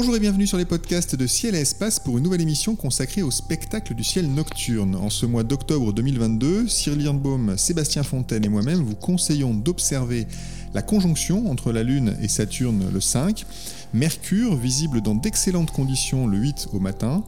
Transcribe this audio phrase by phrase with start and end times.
[0.00, 3.22] Bonjour et bienvenue sur les podcasts de Ciel et Espace pour une nouvelle émission consacrée
[3.22, 4.94] au spectacle du ciel nocturne.
[4.94, 10.28] En ce mois d'octobre 2022, Cyril Lirnbaum, Sébastien Fontaine et moi-même vous conseillons d'observer
[10.72, 13.44] la conjonction entre la Lune et Saturne le 5,
[13.92, 17.24] Mercure visible dans d'excellentes conditions le 8 au matin,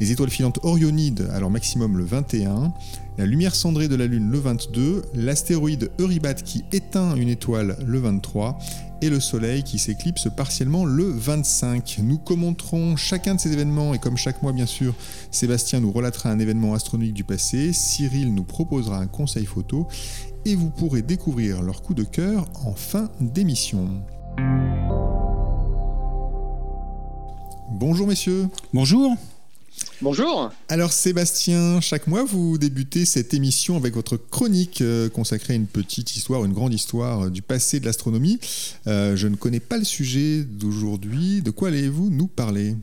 [0.00, 2.72] les étoiles filantes Orionides à leur maximum le 21,
[3.18, 7.98] la lumière cendrée de la Lune le 22, l'astéroïde Eurybat qui éteint une étoile le
[7.98, 8.58] 23
[9.04, 11.98] et le Soleil qui s'éclipse partiellement le 25.
[12.02, 14.94] Nous commenterons chacun de ces événements et comme chaque mois bien sûr,
[15.30, 19.86] Sébastien nous relatera un événement astronomique du passé, Cyril nous proposera un conseil photo
[20.46, 23.88] et vous pourrez découvrir leur coup de cœur en fin d'émission.
[27.72, 28.48] Bonjour messieurs.
[28.72, 29.16] Bonjour.
[30.04, 30.50] Bonjour.
[30.68, 35.66] Alors Sébastien, chaque mois vous débutez cette émission avec votre chronique euh, consacrée à une
[35.66, 38.38] petite histoire, une grande histoire euh, du passé de l'astronomie.
[38.86, 41.40] Euh, je ne connais pas le sujet d'aujourd'hui.
[41.40, 42.76] De quoi allez-vous nous parler?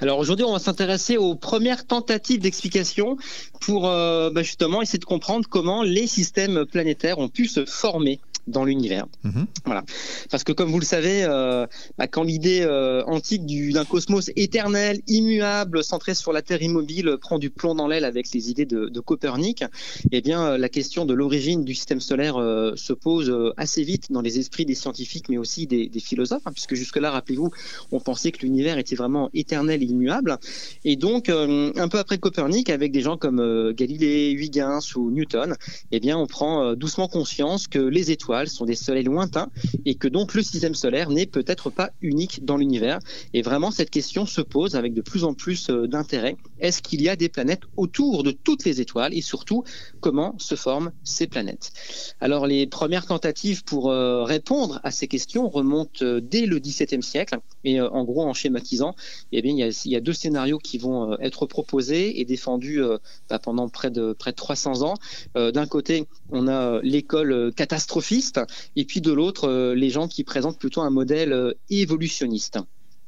[0.00, 3.18] Alors aujourd'hui, on va s'intéresser aux premières tentatives d'explication
[3.60, 8.64] pour bah, justement essayer de comprendre comment les systèmes planétaires ont pu se former dans
[8.64, 9.06] l'univers.
[9.24, 9.46] Mhm.
[9.64, 9.84] Voilà.
[10.30, 11.66] Parce que comme vous le savez, euh,
[11.98, 17.38] bah, quand l'idée euh, antique d'un cosmos éternel, immuable, centré sur la Terre immobile, prend
[17.38, 19.64] du plomb dans l'aile avec les idées de, de Copernic,
[20.12, 22.36] eh bien euh, la question de l'origine du système solaire
[22.76, 26.52] se pose assez vite dans les esprits des scientifiques, mais aussi des, des philosophes, hein,
[26.52, 27.50] puisque jusque-là, rappelez-vous,
[27.92, 30.38] on pensait que l'univers était vraiment éternel et immuable.
[30.84, 35.56] Et donc, un peu après Copernic, avec des gens comme Galilée, Huygens ou Newton,
[35.90, 39.50] eh bien on prend doucement conscience que les étoiles sont des soleils lointains
[39.84, 42.98] et que donc le système solaire n'est peut-être pas unique dans l'univers.
[43.34, 46.36] Et vraiment, cette question se pose avec de plus en plus euh, d'intérêt.
[46.58, 49.64] Est-ce qu'il y a des planètes autour de toutes les étoiles et surtout,
[50.00, 51.72] comment se forment ces planètes?
[52.20, 57.02] Alors, les premières tentatives pour euh, répondre à ces questions remontent euh, dès le XVIIe
[57.02, 57.38] siècle.
[57.64, 58.94] Et en gros, en schématisant,
[59.32, 62.80] eh bien, il, y a, deux scénarios qui vont être proposés et défendus
[63.28, 64.94] bah, pendant près de, près de 300 ans.
[65.34, 68.40] D'un côté, on a l'école catastrophiste
[68.76, 72.58] et puis de l'autre, euh, les gens qui présentent plutôt un modèle euh, évolutionniste.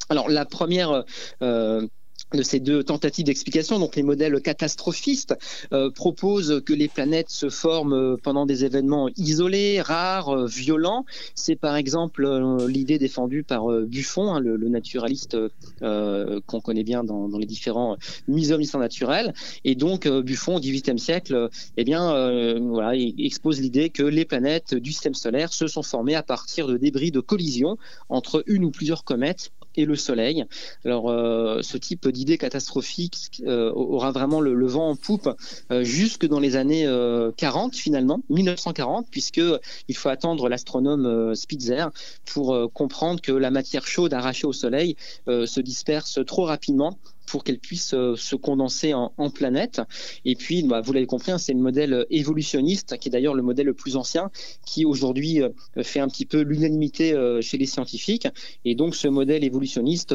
[0.09, 1.05] Alors la première
[1.43, 1.87] euh,
[2.35, 5.35] de ces deux tentatives d'explication, donc les modèles catastrophistes
[5.73, 11.05] euh, proposent que les planètes se forment euh, pendant des événements isolés, rares, euh, violents.
[11.35, 12.27] C'est par exemple
[12.67, 15.37] l'idée défendue par Buffon, hein, le, naturaliste
[15.81, 17.97] qu'on connaît bien dans, les différents
[18.29, 19.35] muséums d'histoire naturelle.
[19.65, 24.75] Et donc Buffon au XVIIIe siècle, eh bien, voilà, il expose l'idée que les planètes
[24.75, 27.77] du système solaire se sont formées à partir de débris de collision
[28.09, 30.45] entre une ou plusieurs comètes et le Soleil.
[30.85, 35.29] Alors, euh, ce type d'idée catastrophique euh, aura vraiment le, vent en poupe
[35.71, 36.87] euh, jusque dans les années
[37.37, 39.41] 40 finalement, 1940, puisque
[39.89, 41.91] il faut attendre l'astronome Spitzer
[42.25, 44.97] pour comprendre que la matière chaude arrachée au Soleil
[45.27, 49.81] se disperse trop rapidement pour qu'elle puisse euh, se condenser en, en planète.
[50.25, 53.43] Et puis, bah, vous l'avez compris, hein, c'est le modèle évolutionniste, qui est d'ailleurs le
[53.43, 54.31] modèle le plus ancien,
[54.67, 55.51] qui aujourd'hui euh,
[55.83, 58.29] fait un petit peu l'unanimité euh, chez les scientifiques.
[58.65, 60.15] Et donc, ce modèle évolutionniste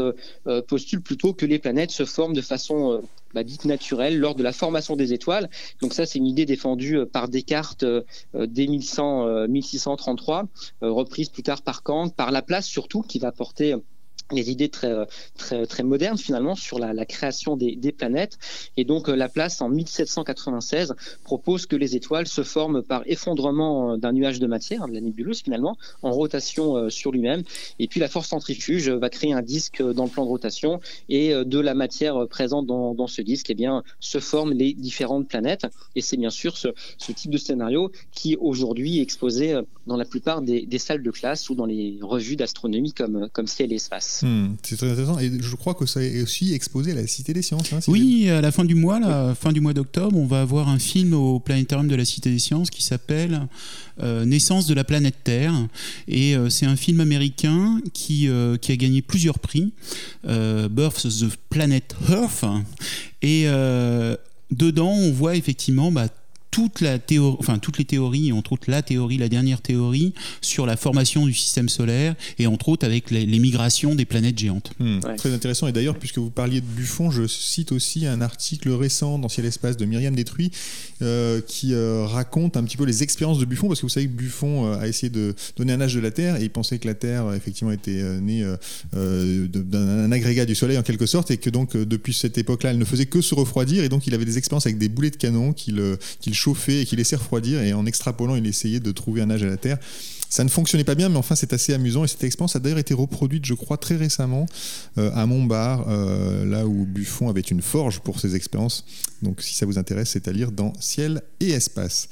[0.67, 3.01] postule plutôt que les planètes se forment de façon
[3.33, 5.49] bah, dite naturelle lors de la formation des étoiles.
[5.81, 7.85] Donc ça, c'est une idée défendue par Descartes
[8.33, 10.47] dès 1100, 1633,
[10.81, 13.75] reprise plus tard par Kant, par Laplace surtout, qui va porter
[14.31, 14.93] les idées très,
[15.37, 18.37] très, très modernes finalement sur la, la création des, des, planètes.
[18.75, 23.97] Et donc euh, Laplace, en 1796, propose que les étoiles se forment par effondrement euh,
[23.97, 27.43] d'un nuage de matière, de la nébuleuse finalement, en rotation euh, sur lui-même.
[27.79, 31.33] Et puis la force centrifuge va créer un disque dans le plan de rotation et
[31.33, 35.65] de la matière présente dans, dans ce disque, eh bien, se forment les différentes planètes.
[35.95, 40.05] Et c'est bien sûr ce, ce, type de scénario qui aujourd'hui est exposé dans la
[40.05, 43.75] plupart des, des salles de classe ou dans les revues d'astronomie comme, comme Ciel et
[43.75, 44.16] Espace.
[44.23, 45.19] Hmm, c'est très intéressant.
[45.19, 47.73] Et je crois que ça est aussi exposé à la Cité des Sciences.
[47.73, 50.79] Hein, oui, à la fin du mois, fin du mois d'octobre, on va avoir un
[50.79, 53.47] film au planétarium de la Cité des Sciences qui s'appelle
[54.01, 55.53] euh, Naissance de la planète Terre.
[56.07, 59.73] Et euh, c'est un film américain qui, euh, qui a gagné plusieurs prix.
[60.23, 62.45] Birth of the Planet Earth.
[63.21, 63.45] Et
[64.51, 66.07] dedans, on voit effectivement bah,
[66.57, 70.65] toute la théorie, enfin toutes les théories, entre autres la théorie, la dernière théorie sur
[70.65, 74.71] la formation du système solaire et entre autres avec les, migrations des planètes géantes.
[74.79, 74.97] Hmm.
[75.17, 75.67] Très intéressant.
[75.67, 79.45] Et d'ailleurs, puisque vous parliez de Buffon, je cite aussi un article récent dans Ciel
[79.45, 80.49] Espace de Myriam Détruit
[81.03, 84.07] euh, qui euh, raconte un petit peu les expériences de Buffon, parce que vous savez
[84.07, 86.79] que Buffon euh, a essayé de donner un âge de la Terre et il pensait
[86.79, 88.43] que la Terre effectivement était née
[88.93, 92.85] d'un agrégat du Soleil en quelque sorte et que donc depuis cette époque-là, elle ne
[92.85, 95.53] faisait que se refroidir et donc il avait des expériences avec des boulets de canon
[95.53, 96.33] qu'il
[96.67, 99.57] et qu'il laissait refroidir et en extrapolant, il essayait de trouver un âge à la
[99.57, 99.77] Terre.
[100.29, 102.79] Ça ne fonctionnait pas bien, mais enfin c'est assez amusant et cette expérience a d'ailleurs
[102.79, 104.45] été reproduite, je crois, très récemment
[104.97, 108.83] à Montbar, là où Buffon avait une forge pour ses expériences.
[109.21, 112.09] Donc si ça vous intéresse, c'est à lire dans Ciel et Espace.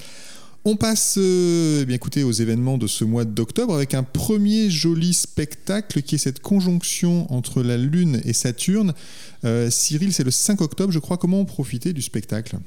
[0.68, 4.72] On passe euh, eh bien, écoutez, aux événements de ce mois d'octobre avec un premier
[4.72, 8.96] joli spectacle qui est cette conjonction entre la Lune et Saturne.
[9.44, 11.18] Euh, Cyril, c'est le 5 octobre, je crois.
[11.18, 12.58] Comment profiter du spectacle?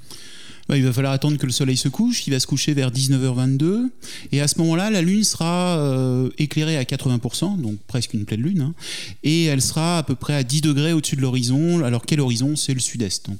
[0.76, 3.90] Il va falloir attendre que le soleil se couche, il va se coucher vers 19h22,
[4.32, 8.42] et à ce moment-là, la Lune sera euh, éclairée à 80%, donc presque une pleine
[8.42, 8.74] Lune, hein,
[9.22, 11.82] et elle sera à peu près à 10 degrés au-dessus de l'horizon.
[11.84, 12.56] Alors quel horizon?
[12.56, 13.38] C'est le sud-est, donc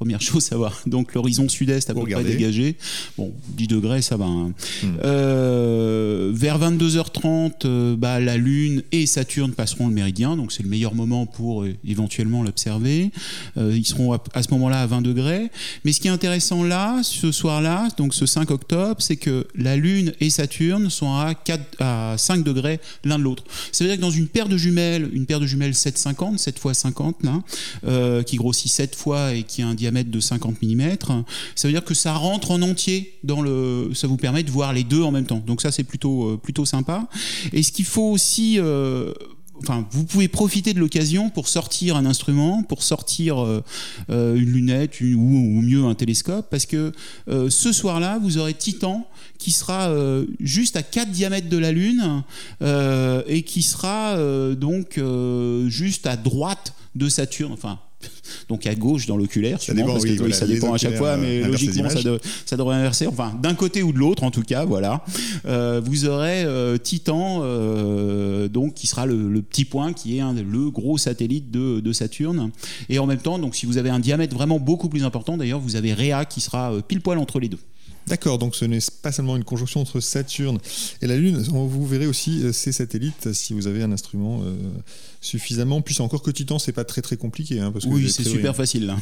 [0.00, 0.80] Première chose, à voir.
[0.86, 2.74] Donc l'horizon sud-est à peu près dégagé.
[3.18, 4.24] Bon, 10 degrés, ça va.
[4.24, 4.54] Hein.
[4.82, 4.96] Hmm.
[5.04, 10.70] Euh, vers 22h30, euh, bah, la Lune et Saturne passeront le méridien, donc c'est le
[10.70, 13.10] meilleur moment pour euh, éventuellement l'observer.
[13.58, 15.50] ils seront à, ce moment-là à 20 degrés.
[15.84, 19.76] Mais ce qui est intéressant là, ce soir-là, donc ce 5 octobre, c'est que la
[19.76, 23.44] Lune et Saturne sont à, 4, à 5 degrés l'un de l'autre.
[23.70, 26.58] Ça veut dire que dans une paire de jumelles, une paire de jumelles 750, 7
[26.58, 30.96] fois 50, là, qui grossit 7 fois et qui a un diamètre de 50 mm,
[31.54, 33.90] ça veut dire que ça rentre en entier dans le.
[33.94, 35.42] Ça vous permet de voir les deux en même temps.
[35.46, 37.08] Donc ça, c'est plutôt, euh, plutôt sympa.
[37.52, 38.58] Et ce qu'il faut aussi.
[38.58, 39.12] Euh,
[39.62, 43.62] enfin, vous pouvez profiter de l'occasion pour sortir un instrument, pour sortir euh,
[44.08, 46.92] une lunette ou, mieux un télescope, parce que
[47.26, 49.06] ce soir-là, vous aurez Titan
[49.38, 49.94] qui sera
[50.38, 52.22] juste à 4 diamètres de la Lune
[52.62, 54.16] et qui sera
[54.54, 54.98] donc
[55.68, 57.78] juste à droite de Saturne, enfin
[58.48, 59.98] donc à gauche dans l'oculaire, ça dépend,
[60.32, 61.88] ça dépend à chaque fois, mais logiquement
[62.46, 63.06] ça, devrait inverser.
[63.06, 65.04] Enfin, d'un côté ou de l'autre, en tout cas, voilà.
[65.46, 70.34] Euh, vous aurez euh, Titan, euh, donc qui sera le, petit point qui est un,
[70.34, 72.50] le gros satellite de, de, Saturne.
[72.88, 75.60] Et en même temps, donc si vous avez un diamètre vraiment beaucoup plus important, d'ailleurs,
[75.60, 77.58] vous avez Rhea qui sera pile poil entre les deux.
[78.10, 80.58] D'accord, donc ce n'est pas seulement une conjonction entre Saturne
[81.00, 81.38] et la Lune.
[81.38, 84.42] Vous verrez aussi ces satellites si vous avez un instrument
[85.20, 86.04] suffisamment puissant.
[86.04, 87.60] Encore que Titan, c'est pas très très compliqué.
[87.60, 88.96] Hein, parce que oui, c'est super facile là.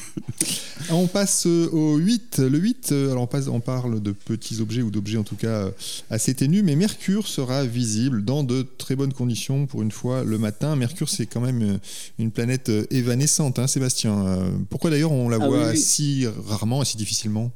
[0.90, 2.38] on passe euh, au 8.
[2.38, 5.36] Le 8, euh, alors on, passe, on parle de petits objets ou d'objets en tout
[5.36, 5.70] cas euh,
[6.10, 10.38] assez ténus, mais Mercure sera visible dans de très bonnes conditions pour une fois le
[10.38, 10.76] matin.
[10.76, 11.78] Mercure, c'est quand même
[12.18, 14.52] une planète évanescente, hein, Sébastien.
[14.70, 17.52] Pourquoi d'ailleurs on la ah voit si rarement et si difficilement?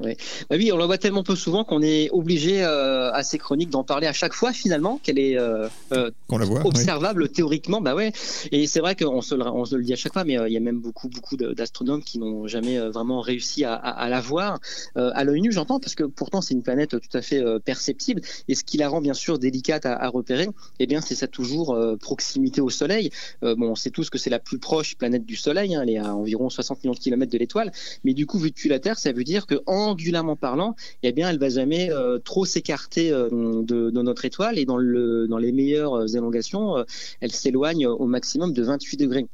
[0.00, 0.10] Bah
[0.50, 3.84] oui, on la voit tellement peu souvent qu'on est obligé euh, à ces chroniques d'en
[3.84, 7.80] parler à chaque fois finalement qu'elle est euh, euh la voit, observable théoriquement.
[7.80, 8.12] Bah ouais.
[8.52, 10.52] Et c'est vrai qu'on se, on se le dit à chaque fois, mais euh, il
[10.52, 14.60] y a même beaucoup beaucoup d'astronomes qui n'ont jamais vraiment réussi à, à, la voir
[14.94, 15.52] à l'œil nu.
[15.52, 18.20] J'entends parce que pourtant c'est une planète tout à fait perceptible.
[18.48, 20.48] Et ce qui la rend bien sûr délicate à, à repérer,
[20.78, 23.10] eh bien c'est sa toujours proximité au Soleil.
[23.42, 25.74] bon, on sait tous que c'est la plus proche planète du Soleil.
[25.74, 27.72] Hein, elle est à environ 60 millions de kilomètres de l'étoile.
[28.04, 31.12] Mais du coup, vu depuis la Terre, ça veut dire que en angulairement parlant, eh
[31.12, 34.58] bien, elle va jamais euh, trop s'écarter euh, de, notre étoile.
[34.58, 36.84] Et dans, dans les meilleures élongations, euh,
[37.20, 39.26] elle s'éloigne au maximum de 28 degrés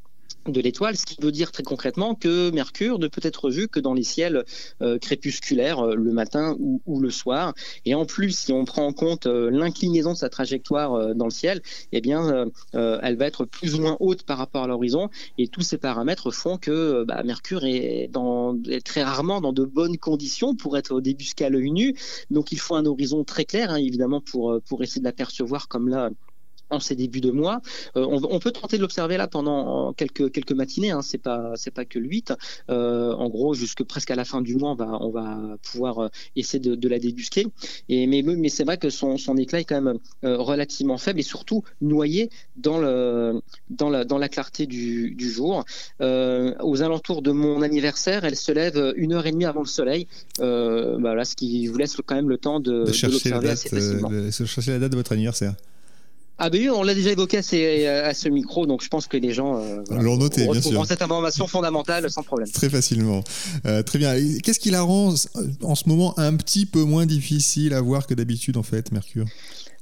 [0.46, 3.78] de l'étoile, ce qui veut dire très concrètement que Mercure ne peut être vu que
[3.78, 4.44] dans les ciels
[4.80, 7.54] euh, crépusculaires euh, le matin ou, le soir.
[7.84, 11.30] Et en plus, si on prend en compte euh, l'inclinaison de sa trajectoire dans le
[11.30, 15.08] ciel, eh bien, elle va être plus ou moins haute par rapport à l'horizon.
[15.38, 18.10] Et tous ces paramètres font que bah, Mercure est,
[18.84, 21.94] très rarement dans de bonnes conditions pour être débusqué à l'œil nu.
[22.30, 25.88] Donc, il faut un horizon très clair, hein, évidemment, pour, pour essayer de l'apercevoir comme
[25.88, 26.10] là
[26.72, 27.60] en ces débuts de mois.
[27.96, 31.70] Euh, on, peut tenter de l'observer là pendant quelques, quelques matinées, hein, c'est pas c'est
[31.70, 32.32] pas que le 8.
[32.70, 35.98] Euh, en gros, jusque presque à la fin du mois, on va, on va pouvoir
[35.98, 37.46] euh, essayer de, la débusquer.
[37.88, 41.22] Et, mais mais c'est vrai que son, son éclat est quand même relativement faible et
[41.22, 45.64] surtout noyé dans, le, dans, la, dans la clarté du, du jour.
[46.00, 50.06] aux alentours de mon anniversaire, elle se lève une heure et demie avant le soleil.
[50.38, 54.10] voilà, ce qui vous laisse quand même le temps de, de, l'observer assez facilement.
[54.10, 55.54] De chercher la date de votre anniversaire.
[56.38, 59.32] Ah ben oui, on l'a déjà évoqué à, ce micro, donc je pense que les
[59.32, 60.84] gens euh, l'ont noté, bien sûr.
[60.86, 62.48] cette information fondamentale sans problème.
[62.50, 63.22] Très facilement.
[63.66, 64.14] Euh, très bien.
[64.42, 65.14] Qu'est-ce qui la rend
[65.62, 69.26] en ce moment un petit peu moins difficile à voir que d'habitude en fait, Mercure?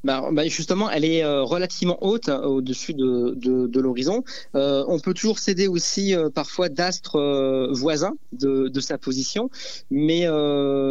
[0.05, 4.25] Bah, bah, justement, elle est euh, relativement haute hein, au-dessus de, de, l'horizon.
[4.55, 9.51] Euh, on peut toujours céder aussi euh, parfois d'astres voisins de, de, sa position,
[9.91, 10.27] mais,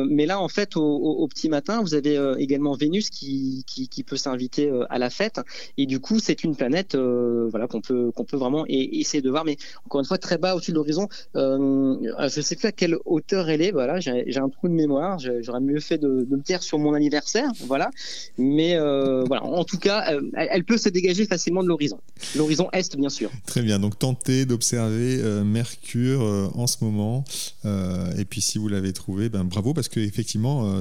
[0.09, 4.71] mais là, en fait, au, petit matin, vous avez également Vénus qui, qui, peut s'inviter
[4.89, 5.41] à la fête,
[5.77, 9.45] et du coup, c'est une planète voilà, qu'on peut, qu'on peut vraiment essayer de voir,
[9.45, 11.07] mais encore une fois, très bas au-dessus de l'horizon.
[11.35, 15.19] je ne sais plus à quelle hauteur elle est, voilà, j'ai un trou de mémoire,
[15.19, 17.89] j'aurais mieux fait de, me taire sur mon anniversaire, voilà,
[18.37, 18.77] mais
[19.27, 21.99] voilà, en tout cas, euh, elle peut se dégager facilement de l'horizon.
[22.35, 23.29] L'horizon est, bien sûr.
[23.45, 23.79] Très bien.
[23.79, 26.21] Donc, tentez d'observer euh, Mercure
[26.55, 27.23] en ce moment.
[27.65, 30.73] et puis, si vous l'avez trouvé, ben, bravo, parce qu'effectivement,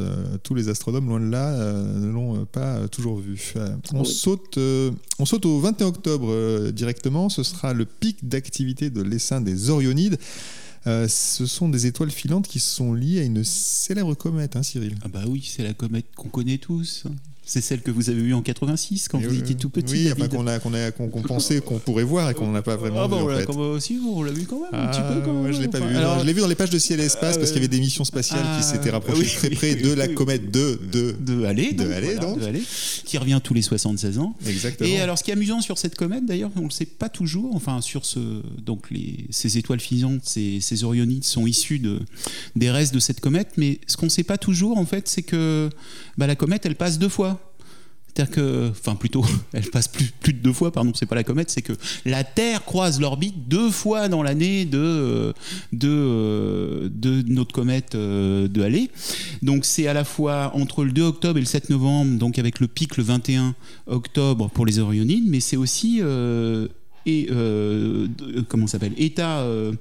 [0.43, 3.55] tous les astronomes, loin de là, ne l'ont pas toujours vu.
[3.93, 4.59] on, saute,
[5.19, 7.29] on saute au 21 octobre directement.
[7.29, 10.19] Ce sera le pic d'activité de l'essaim des Orionides.
[10.85, 14.97] ce sont des étoiles filantes qui sont liées à une célèbre comète, hein, Cyril?
[15.03, 17.07] Ah bah oui, c'est la comète qu'on connaît tous.
[17.49, 20.13] C'est celle que vous avez vue en 86 quand vous étiez tout petit.
[20.15, 23.05] Oui, qu'on a, qu'on a, qu'on pensait qu'on pourrait voir et qu'on n'a pas vraiment
[23.05, 23.15] ah vu.
[23.15, 23.49] en fait.
[23.49, 25.23] aussi, on l'a vu quand même un petit peu.
[25.25, 25.97] Quand même, je l'ai pas vu.
[25.97, 27.75] Alors, je l'ai vu dans les pages de ciel et espace parce qu'il y avait
[27.75, 31.45] des missions spatiales qui ah, s'étaient rapprochées très près de la comète de de de
[31.47, 32.39] Halley, de Halley, donc,
[33.07, 34.35] qui revient tous les 76 ans.
[34.47, 34.91] Exactement.
[34.91, 37.57] Et alors, ce qui est amusant sur cette comète, d'ailleurs, on le sait pas toujours.
[37.57, 42.01] Enfin, sur ce, donc les ces étoiles filantes, ces, ces Orionides sont issus de
[42.57, 45.71] des restes de cette comète, mais ce qu'on sait pas toujours, en fait, c'est que
[46.19, 47.38] bah, la comète, elle passe deux fois
[48.19, 51.23] c'est-à-dire que, enfin plutôt, elle passe plus, plus de deux fois, pardon, c'est pas la
[51.23, 55.33] comète, c'est que la Terre croise l'orbite deux fois dans l'année de,
[55.73, 58.91] de, de notre comète euh, de Halley.
[59.43, 62.59] Donc c'est à la fois entre le 2 octobre et le 7 novembre, donc avec
[62.59, 63.55] le pic le 21
[63.87, 66.67] octobre pour les Orionides, mais c'est aussi euh,
[67.09, 68.07] et euh,
[68.49, 69.73] comment s'appelle état euh,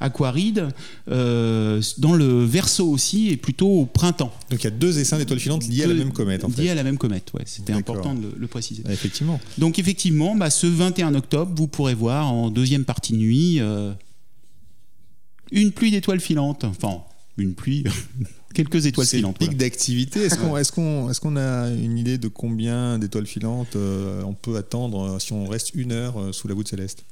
[0.00, 0.68] aquaride
[1.08, 4.32] euh, dans le verso aussi et plutôt au printemps.
[4.50, 6.62] Donc il y a deux essaims d'étoiles filantes liés à la même comète en fait.
[6.62, 8.82] Liés à la même comète, ouais, c'était important de le, préciser.
[8.86, 9.40] Ah, effectivement.
[9.58, 13.60] Donc effectivement, bah, ce 21 octobre, vous pourrez voir en deuxième partie de nuit
[15.52, 16.64] une pluie d'étoiles filantes.
[16.64, 17.02] Enfin,
[17.38, 17.84] une pluie.
[18.52, 19.38] quelques étoiles filantes.
[19.38, 20.20] pic d'activité.
[20.20, 24.34] Est-ce qu'on est qu'on est qu'on a une idée de combien d'étoiles filantes euh, on
[24.34, 27.04] peut attendre euh, si on reste une heure euh, sous la voûte céleste?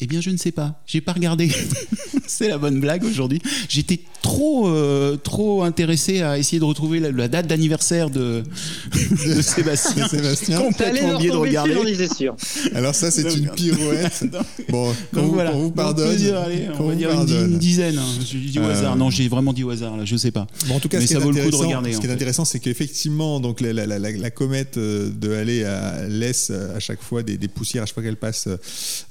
[0.00, 0.82] Eh bien, je ne sais pas.
[0.86, 1.50] J'ai pas regardé.
[2.26, 3.40] c'est la bonne blague aujourd'hui.
[3.68, 4.00] J'étais
[4.34, 8.42] trop, euh, trop intéressé à essayer de retrouver la, date d'anniversaire de,
[9.26, 10.08] de Sébastien.
[10.08, 10.58] Sébastien.
[10.58, 12.08] Complètement oublié de regarder.
[12.08, 12.36] sûr.
[12.74, 14.24] Alors ça, c'est une pirouette.
[14.68, 15.52] bon, quand vous, voilà.
[15.52, 16.10] vous pardonne.
[16.12, 17.98] On, dire, allez, on va dire une, dizaine.
[17.98, 18.20] Hein.
[18.20, 18.96] Je dis au hasard.
[18.96, 19.96] Non, j'ai vraiment dit au hasard.
[19.96, 20.46] Là, je sais pas.
[20.66, 21.92] Bon, en tout cas, Mais ça vaut le coup de regarder.
[21.92, 25.64] Ce qui est intéressant, c'est qu'effectivement, donc la, la, la, comète euh, de Halley
[26.08, 28.48] laisse à chaque fois des, des poussières à chaque fois qu'elle passe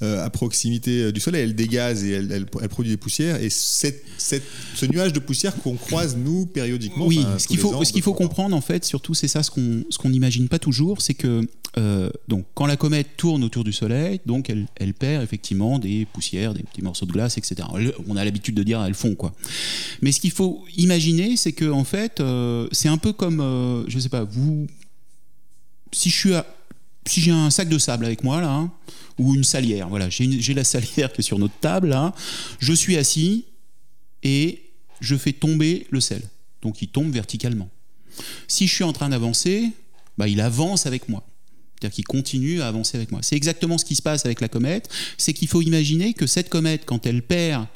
[0.02, 3.42] euh, à proximité euh, du Soleil, elle dégaze et elle, produit des poussières.
[3.42, 7.06] Et cette, ce nuage de poussière qu'on croise, nous, périodiquement.
[7.06, 9.84] Oui, ce qu'il faut, ce qu'il faut comprendre, en fait, surtout, c'est ça ce qu'on
[9.88, 11.42] ce qu'on n'imagine pas toujours, c'est que
[11.76, 16.06] euh, donc, quand la comète tourne autour du Soleil, donc elle, elle, perd effectivement des
[16.06, 17.68] poussières, des petits morceaux de glace, etc.
[18.06, 19.34] On a l'habitude de dire elles font quoi.
[20.00, 23.98] Mais ce qu'il faut imaginer, c'est que en fait, euh, c'est un peu comme, je
[23.98, 24.66] sais pas, vous,
[25.92, 26.46] si je suis à,
[27.06, 28.70] si j'ai un sac de sable avec moi là, hein,
[29.18, 32.14] ou une salière, voilà, j'ai la salière qui est sur notre table là,
[32.58, 33.44] je suis assis
[34.22, 34.63] et
[35.00, 36.22] je fais tomber le sel.
[36.62, 37.68] Donc il tombe verticalement.
[38.48, 39.70] Si je suis en train d'avancer,
[40.18, 41.26] bah, il avance avec moi.
[41.74, 43.20] C'est-à-dire qu'il continue à avancer avec moi.
[43.22, 44.88] C'est exactement ce qui se passe avec la comète.
[45.18, 47.66] C'est qu'il faut imaginer que cette comète, quand elle perd,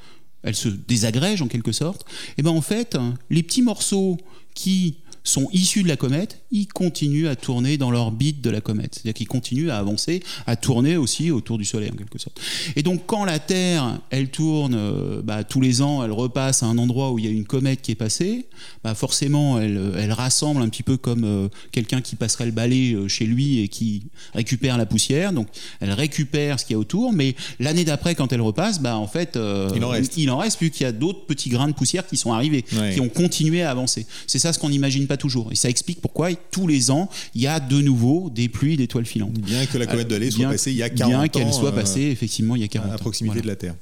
[0.42, 2.06] elle se désagrège en quelque sorte,
[2.36, 2.96] et ben en fait,
[3.28, 4.16] les petits morceaux
[4.54, 4.98] qui
[5.28, 8.94] sont issus de la comète, ils continuent à tourner dans l'orbite de la comète.
[8.94, 12.40] C'est-à-dire qu'ils continuent à avancer, à tourner aussi autour du Soleil en quelque sorte.
[12.76, 16.66] Et donc quand la Terre, elle tourne, euh, bah, tous les ans, elle repasse à
[16.66, 18.46] un endroit où il y a une comète qui est passée,
[18.82, 22.94] bah, forcément, elle, elle, rassemble un petit peu comme euh, quelqu'un qui passerait le balai
[22.94, 24.04] euh, chez lui et qui
[24.34, 25.32] récupère la poussière.
[25.32, 25.48] Donc
[25.80, 29.06] elle récupère ce qu'il y a autour, mais l'année d'après, quand elle repasse, bah, en
[29.06, 29.38] fait,
[29.74, 32.06] il en reste, il en reste vu qu'il y a d'autres petits grains de poussière
[32.06, 34.06] qui sont arrivés, qui ont continué à avancer.
[34.26, 35.52] C'est ça ce qu'on n'imagine pas toujours.
[35.52, 39.06] Et ça explique pourquoi tous les ans, il y a de nouveau des pluies d'étoiles
[39.06, 39.38] filantes.
[39.38, 41.18] Bien que la comète de Halley soit passée il y a 40 ans.
[41.18, 42.94] Bien qu'elle soit euh, passée effectivement il y a 40 ans.
[42.94, 43.74] À proximité de la Terre.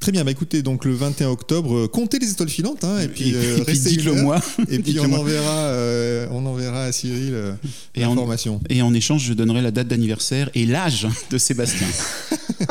[0.00, 3.08] Très bien, bah écoutez, donc le 21 octobre, euh, comptez les étoiles filantes, hein, et
[3.08, 3.58] puis, euh,
[4.04, 4.40] le moi.
[4.68, 5.70] Et puis on enverra,
[6.32, 7.34] on enverra à Cyril
[7.94, 8.60] l'information.
[8.68, 11.86] Et en échange, je donnerai la date d'anniversaire et l'âge de Sébastien.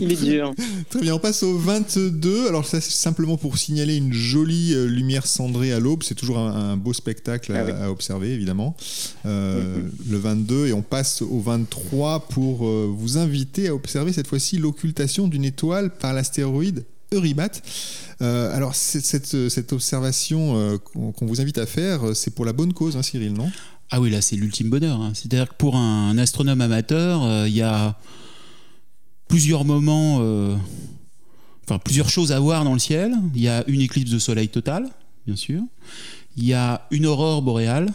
[0.00, 0.54] Il est dur.
[0.90, 2.48] Très bien, on passe au 22.
[2.48, 6.02] Alors ça, c'est simplement pour signaler une jolie lumière cendrée à l'aube.
[6.02, 8.76] C'est toujours un, beau spectacle ah à, observer, évidemment.
[9.26, 14.26] Euh, le 22 et on passe au 23 pour euh, vous inviter à observer cette
[14.26, 17.50] fois-ci l'occultation d'une étoile par l'astéroïde Eurybat.
[18.22, 22.96] Euh, alors cette, cette, observation qu'on vous invite à faire, c'est pour la bonne cause,
[22.96, 23.50] hein, Cyril, non?
[23.92, 25.00] Ah oui, là, c'est l'ultime bonheur.
[25.00, 25.12] Hein.
[25.14, 27.98] C'est-à-dire que pour un, astronome amateur, euh, il y a
[29.26, 30.54] plusieurs moments, euh,
[31.64, 33.12] enfin plusieurs choses à voir dans le ciel.
[33.34, 34.88] Il y a une éclipse de soleil totale,
[35.26, 35.60] bien sûr.
[36.36, 37.92] Il y a une aurore boréale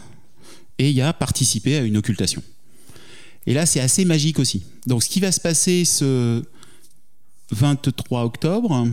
[0.78, 2.42] et il y a participer à une occultation.
[3.46, 4.64] Et là, c'est assez magique aussi.
[4.86, 6.42] Donc, ce qui va se passer ce
[7.52, 8.88] 23 octobre,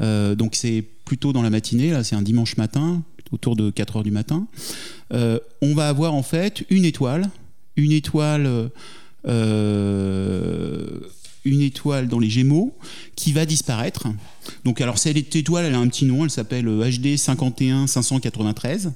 [0.00, 3.02] euh, donc c'est plutôt dans la matinée, là, c'est un dimanche matin,
[3.32, 4.46] autour de 4 heures du matin,
[5.12, 7.28] euh, on va avoir en fait une étoile,
[7.76, 8.70] une étoile,
[9.26, 11.00] euh,
[11.48, 12.76] une étoile dans les Gémeaux
[13.16, 14.08] qui va disparaître.
[14.64, 18.92] Donc alors cette étoile, elle a un petit nom, elle s'appelle HD 51 593.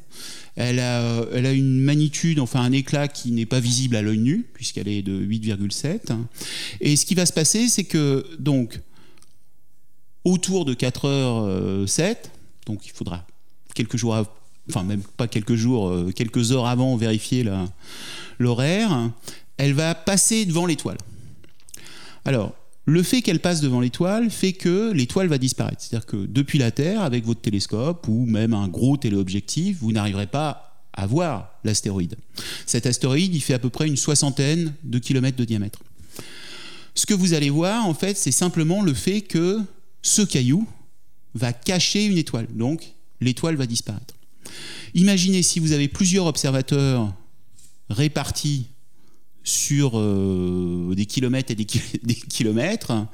[0.54, 4.18] Elle a, elle a une magnitude, enfin un éclat qui n'est pas visible à l'œil
[4.18, 6.14] nu, puisqu'elle est de 8,7.
[6.80, 8.80] Et ce qui va se passer, c'est que donc
[10.24, 12.30] autour de 4 h 7,
[12.66, 13.26] donc il faudra
[13.74, 14.16] quelques jours,
[14.68, 17.46] enfin même pas quelques jours, euh, quelques heures avant vérifier
[18.38, 19.10] l'horaire,
[19.56, 20.98] elle va passer devant l'étoile.
[22.24, 25.80] Alors, le fait qu'elle passe devant l'étoile fait que l'étoile va disparaître.
[25.80, 30.26] C'est-à-dire que depuis la Terre, avec votre télescope ou même un gros téléobjectif, vous n'arriverez
[30.26, 32.16] pas à voir l'astéroïde.
[32.66, 35.78] Cet astéroïde, il fait à peu près une soixantaine de kilomètres de diamètre.
[36.94, 39.60] Ce que vous allez voir, en fait, c'est simplement le fait que
[40.02, 40.66] ce caillou
[41.34, 42.48] va cacher une étoile.
[42.52, 44.14] Donc, l'étoile va disparaître.
[44.94, 47.14] Imaginez si vous avez plusieurs observateurs
[47.88, 48.66] répartis
[49.44, 51.64] sur euh, des kilomètres et des,
[52.28, 53.06] kilomètres,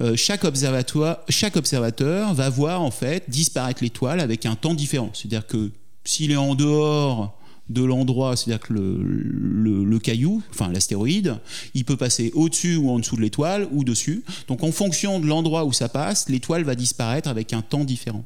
[0.00, 5.10] euh, chaque, observateur va voir en fait disparaître l'étoile avec un temps différent.
[5.12, 5.70] C'est-à-dire que
[6.04, 7.38] s'il est en dehors
[7.68, 11.36] de l'endroit, c'est-à-dire que le, caillou, enfin l'astéroïde,
[11.74, 14.24] il peut passer au-dessus ou en dessous de l'étoile ou dessus.
[14.48, 18.24] Donc en fonction de l'endroit où ça passe, l'étoile va disparaître avec un temps différent.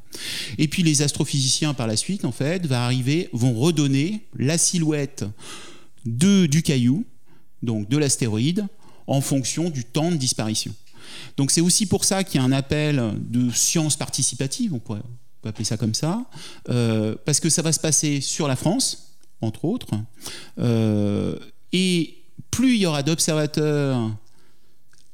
[0.57, 2.65] Et puis les astrophysiciens par la suite, en fait,
[3.31, 5.23] vont redonner la silhouette
[6.05, 7.05] de, du caillou,
[7.63, 8.65] donc de l'astéroïde,
[9.07, 10.73] en fonction du temps de disparition.
[11.37, 15.01] Donc c'est aussi pour ça qu'il y a un appel de science participative, on pourrait,
[15.45, 16.25] appeler ça comme ça,
[16.69, 19.91] euh, parce que ça va se passer sur la France, entre autres.
[20.59, 21.37] Euh,
[21.71, 22.15] et
[22.51, 24.11] plus il y aura d'observateurs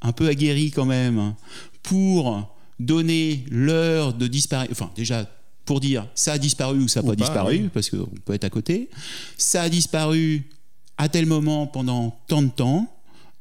[0.02, 1.36] un peu aguerris quand même
[1.84, 5.30] pour donner l'heure de disparition, enfin déjà
[5.66, 8.50] pour dire ça a disparu ou ça n'a pas, disparu, parce qu'on peut être à
[8.50, 8.90] côté,
[9.38, 10.50] ça a disparu
[10.98, 12.90] à tel moment pendant tant de temps,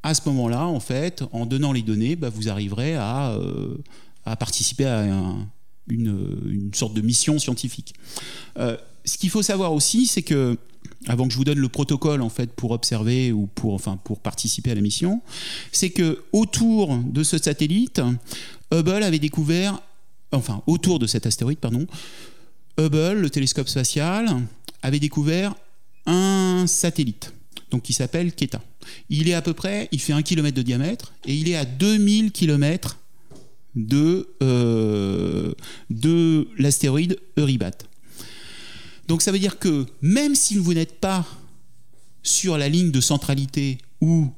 [0.03, 3.77] à ce moment-là, en fait, en donnant les données, bah, vous arriverez à, euh,
[4.25, 5.05] participer à
[5.87, 7.93] une, une, sorte de mission scientifique.
[8.57, 10.57] Euh, ce qu'il faut savoir aussi, c'est que
[11.07, 14.19] avant que je vous donne le protocole en fait pour observer ou pour enfin pour
[14.19, 15.21] participer à la mission,
[15.71, 18.01] c'est que autour de ce satellite,
[18.71, 19.81] Hubble avait découvert
[20.31, 21.85] enfin autour de cet astéroïde pardon,
[22.77, 24.41] Hubble, le télescope spatial,
[24.81, 25.55] avait découvert
[26.05, 27.33] un satellite
[27.73, 28.61] donc qui s'appelle Keta.
[29.09, 31.65] Il est à peu près, il fait un kilomètre de diamètre et il est à
[31.65, 32.99] 2000 km
[33.75, 35.53] de, euh,
[35.89, 37.71] de l'astéroïde Euribat.
[39.07, 41.25] Donc ça veut dire que même si vous n'êtes pas
[42.21, 44.31] sur la ligne de centralité où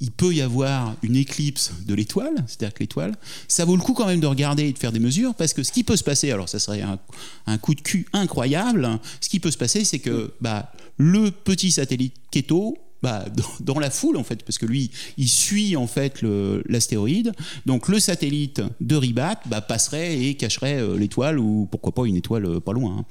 [0.00, 3.14] il peut y avoir une éclipse de l'étoile, c'est-à-dire que l'étoile,
[3.48, 5.62] ça vaut le coup quand même de regarder et de faire des mesures, parce que
[5.62, 8.88] ce qui peut se passer, alors ça serait un, coup de cul incroyable,
[9.20, 13.24] ce qui peut se passer, c'est que bah, le petit satellite Keto bah,
[13.60, 16.22] dans, la foule en fait, parce que lui, il suit en fait
[16.68, 17.32] l'astéroïde.
[17.66, 22.16] Donc le satellite de Ribat bah, passerait et cacherait euh, l'étoile ou pourquoi pas une
[22.16, 22.98] étoile euh, pas loin.
[22.98, 23.04] Hein.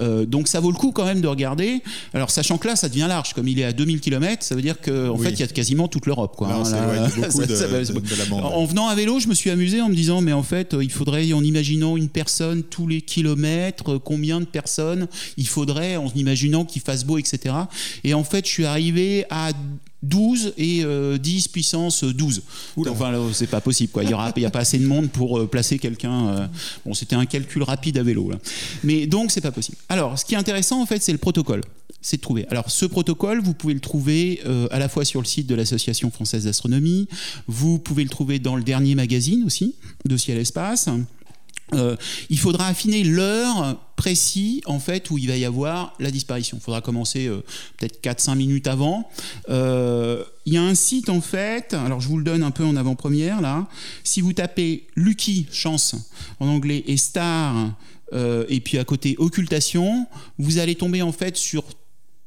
[0.00, 1.82] Euh, donc ça vaut le coup quand même de regarder.
[2.14, 4.62] Alors sachant que là, ça devient large, comme il est à 2000 km, ça veut
[4.62, 6.36] dire qu'en en fait, il y a quasiment toute l'Europe.
[8.30, 10.90] En venant à vélo, je me suis amusé en me disant, mais en fait, il
[10.90, 16.64] faudrait, en imaginant une personne tous les kilomètres, combien de personnes il faudrait, en imaginant
[16.64, 17.54] qu'il fasse beau, etc.
[18.04, 19.52] Et en fait, je suis arrivé à
[20.02, 21.18] 12 et 10 euh,
[21.52, 22.42] puissance 12.
[22.88, 23.92] Enfin, c'est pas possible.
[23.92, 24.04] Quoi.
[24.04, 26.28] Il n'y a, a pas assez de monde pour euh, placer quelqu'un.
[26.28, 26.46] Euh,
[26.86, 28.30] bon, c'était un calcul rapide à vélo.
[28.30, 28.38] Là.
[28.84, 29.76] Mais donc, c'est pas possible.
[29.88, 31.62] Alors, ce qui est intéressant, en fait, c'est le protocole.
[32.00, 32.46] C'est de trouver.
[32.48, 36.12] Alors, ce protocole, vous pouvez le trouver à la fois sur le site de l'Association
[36.12, 37.08] française d'astronomie,
[37.48, 40.88] vous pouvez le trouver dans le dernier magazine aussi, de Ciel Espace.
[41.74, 41.96] Euh,
[42.30, 46.56] il faudra affiner l'heure précise en fait où il va y avoir la disparition.
[46.58, 47.44] Il faudra commencer euh,
[47.76, 49.08] peut-être 4-5 minutes avant.
[49.48, 52.64] Euh, il y a un site en fait, alors je vous le donne un peu
[52.64, 53.66] en avant-première là.
[54.04, 55.94] Si vous tapez Lucky, chance
[56.40, 57.74] en anglais, et Star,
[58.48, 60.06] et puis à côté occultation,
[60.38, 61.64] vous allez tomber en fait sur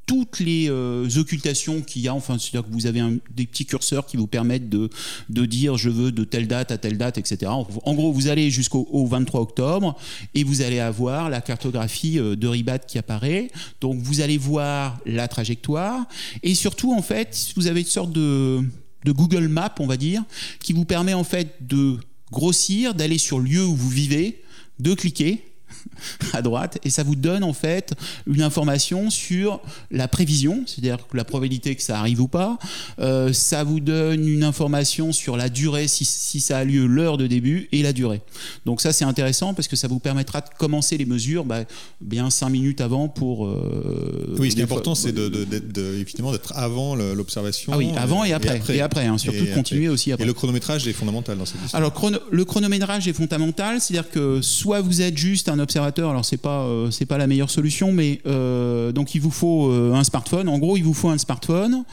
[0.05, 2.13] toutes les euh, occultations qu'il y a.
[2.13, 3.01] Enfin, c'est-à-dire que vous avez
[3.33, 4.89] des petits curseurs qui vous permettent de,
[5.29, 7.51] de dire je veux de telle date à telle date, etc.
[7.51, 9.97] En, gros, vous allez jusqu'au 23 octobre
[10.33, 13.49] et vous allez avoir la cartographie euh, de Ribat qui apparaît.
[13.79, 16.05] Donc, vous allez voir la trajectoire
[16.43, 18.61] et surtout, en fait, vous avez une sorte de,
[19.05, 20.23] de Google Map, on va dire,
[20.59, 21.97] qui vous permet en fait de
[22.31, 24.41] grossir, d'aller sur le lieu où vous vivez,
[24.79, 25.50] de cliquer
[26.33, 27.93] à droite et ça vous donne en fait
[28.27, 32.57] une information sur la prévision, c'est-à-dire la probabilité que ça arrive ou pas.
[32.99, 36.05] Euh, ça vous donne une information sur la durée, si,
[36.39, 38.21] ça a lieu, l'heure de début et la durée.
[38.65, 41.63] Donc ça c'est intéressant parce que ça vous permettra de commencer les mesures bah,
[41.99, 43.47] bien cinq minutes avant pour...
[43.47, 47.73] Euh, oui, ce qui est important c'est d'être avant l'observation.
[47.73, 48.61] Ah oui, avant et après.
[48.69, 50.23] Et après, hein, surtout de continuer aussi après.
[50.23, 51.81] Et le chronométrage est fondamental dans cette histoire.
[51.81, 56.37] Alors le chronométrage est fondamental, c'est-à-dire que soit vous êtes juste un observateur, alors c'est
[56.37, 60.03] pas euh, c'est pas la meilleure solution, mais euh, donc il vous faut euh, un
[60.03, 60.49] smartphone.
[60.49, 61.83] En gros, il vous faut un smartphone.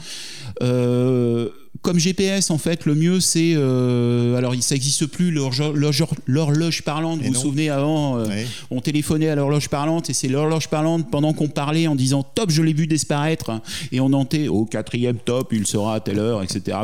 [1.81, 3.53] comme GPS, en fait, le mieux c'est.
[3.55, 7.21] alors, ça n'existe plus, l'horloge parlante.
[7.21, 8.21] vous vous souvenez, avant,
[8.69, 12.51] on téléphonait à l'horloge parlante et c'est l'horloge parlante pendant qu'on parlait en disant top,
[12.51, 13.61] je l'ai vu disparaître.
[13.91, 16.77] Et on entendait au quatrième top, il sera à telle heure, etc.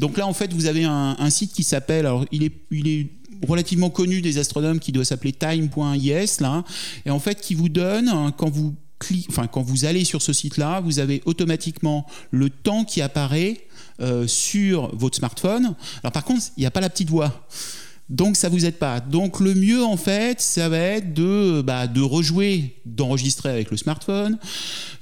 [0.00, 2.06] Donc là, en fait, vous avez un, un site qui s'appelle.
[2.06, 3.06] Alors, il est, il est
[3.44, 6.64] relativement connu des astronomes qui doit s'appeler time.is là,
[7.06, 8.74] et en fait qui vous donne hein, quand vous
[9.28, 13.60] Enfin, quand vous allez sur ce site-là, vous avez automatiquement le temps qui apparaît
[14.00, 15.74] euh, sur votre smartphone.
[16.02, 17.46] Alors par contre, il n'y a pas la petite voix.
[18.10, 19.00] Donc ça vous aide pas.
[19.00, 23.78] Donc le mieux en fait, ça va être de, bah, de rejouer, d'enregistrer avec le
[23.78, 24.38] smartphone,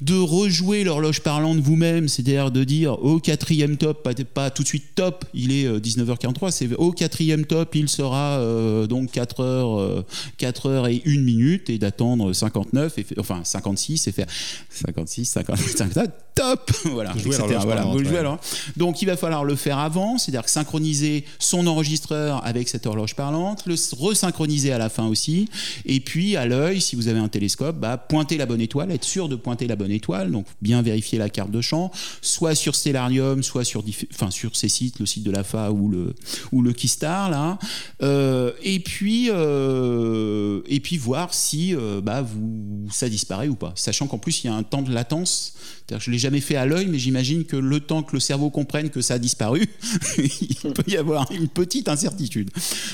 [0.01, 4.69] de rejouer l'horloge parlante vous-même, c'est-à-dire de dire au quatrième top, pas, pas, tout de
[4.69, 9.43] suite top, il est 19h43, euh, c'est au quatrième top, il sera euh, donc 4
[9.43, 10.05] h
[10.38, 14.27] 4 heures et 1 minute et d'attendre 59, et, enfin 56 et faire
[14.71, 15.93] 56, 55,
[16.35, 18.41] top, voilà, voilà,
[18.77, 23.67] Donc il va falloir le faire avant, c'est-à-dire synchroniser son enregistreur avec cette horloge parlante,
[23.67, 25.49] le resynchroniser à la fin aussi,
[25.85, 29.05] et puis à l'œil, si vous avez un télescope, bah, pointer la bonne étoile, être
[29.05, 32.75] sûr de pointer la bonne étoile, donc bien vérifier la carte de champ, soit sur
[32.75, 33.85] Stellarium, soit sur,
[34.15, 36.15] enfin, sur ces sites, le site de l'AFA ou le,
[36.53, 37.59] ou le Keystar, là,
[38.03, 43.73] euh, et, puis, euh, et puis voir si euh, bah, vous, ça disparaît ou pas,
[43.77, 45.55] sachant qu'en plus il y a un temps de latence
[45.90, 48.51] je ne l'ai jamais fait à l'œil, mais j'imagine que le temps que le cerveau
[48.51, 49.66] comprenne que ça a disparu,
[50.18, 52.51] il peut y avoir une petite incertitude.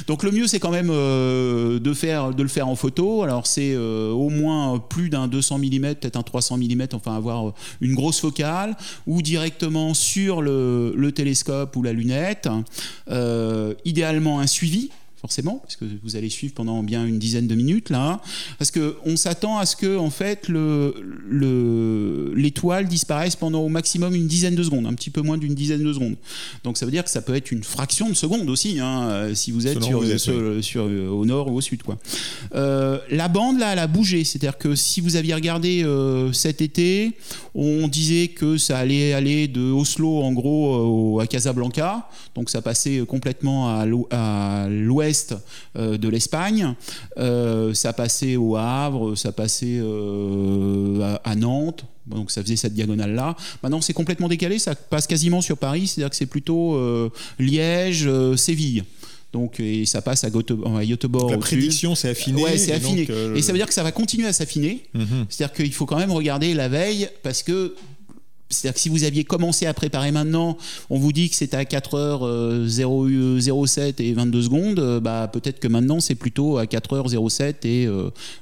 [0.06, 3.22] Donc le mieux, c'est quand même euh, de, faire, de le faire en photo.
[3.22, 7.54] Alors c'est euh, au moins plus d'un 200 mm, peut-être un 300 mm, enfin avoir
[7.80, 12.48] une grosse focale, ou directement sur le, télescope ou la lunette.
[13.10, 14.90] Euh, idéalement un suivi
[15.28, 18.22] forcément, parce que vous allez suivre pendant bien une dizaine de minutes là,
[18.58, 24.14] parce que on s'attend à ce que en fait le l'étoile disparaisse pendant au maximum
[24.14, 26.16] une dizaine de secondes, un petit peu moins d'une dizaine de secondes.
[26.64, 29.50] Donc ça veut dire que ça peut être une fraction de seconde aussi, hein, si
[29.50, 31.98] vous êtes, sur, sur, au nord ou au sud quoi.
[32.54, 36.62] Euh, la bande là, elle a bougé, c'est-à-dire que si vous aviez regardé euh, cet
[36.62, 37.12] été,
[37.54, 42.62] on disait que ça allait aller de Oslo en gros euh, à Casablanca, donc ça
[42.62, 43.68] passait complètement
[44.10, 45.17] à l'ouest
[45.76, 46.74] euh, de l'Espagne.
[47.18, 51.84] Euh, ça passait au Havre, ça passait euh, à, Nantes.
[52.06, 53.36] Donc ça faisait cette diagonale-là.
[53.62, 56.80] Maintenant, c'est complètement décalé, ça passe quasiment sur Paris, c'est-à-dire que c'est plutôt
[57.38, 58.84] Liège, Séville.
[59.30, 61.30] Donc, et ça passe à, Göteborg.
[61.30, 62.42] La prédiction s'est affinée.
[62.42, 63.06] Ouais, c'est affiné.
[63.36, 64.84] Et, ça veut dire que ça va continuer à s'affiner.
[64.94, 65.26] Mhm.
[65.28, 67.74] C'est-à-dire qu'il faut quand même regarder la veille parce que
[68.50, 70.56] c'est-à-dire que si vous aviez commencé à préparer maintenant,
[70.90, 76.00] on vous dit que c'est à 4h07 et 22 secondes, euh, bah, peut-être que maintenant
[76.00, 77.88] c'est plutôt à 4h07 et